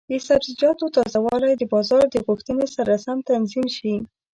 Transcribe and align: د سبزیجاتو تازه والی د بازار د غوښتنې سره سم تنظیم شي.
د 0.09 0.11
سبزیجاتو 0.27 0.85
تازه 0.95 1.19
والی 1.25 1.53
د 1.57 1.63
بازار 1.73 2.03
د 2.11 2.15
غوښتنې 2.27 2.67
سره 2.75 2.93
سم 3.05 3.17
تنظیم 3.29 3.65
شي. 3.77 3.93